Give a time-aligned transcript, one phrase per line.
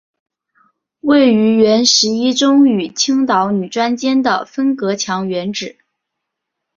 [1.01, 5.77] 位于原十一中与青岛女专间的分隔墙原址。